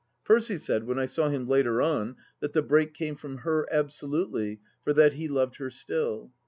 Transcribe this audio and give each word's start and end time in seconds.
Percy 0.25 0.57
said, 0.57 0.85
when 0.85 0.97
I 0.97 1.05
saw 1.05 1.29
him 1.29 1.45
later 1.45 1.79
on, 1.79 2.15
that 2.39 2.53
the 2.53 2.63
break 2.63 2.95
came 2.95 3.13
from 3.13 3.37
her, 3.45 3.71
absolutely, 3.71 4.59
for 4.83 4.93
that 4.93 5.13
he 5.13 5.27
loved 5.27 5.57
her 5.57 5.69
still. 5.69 6.31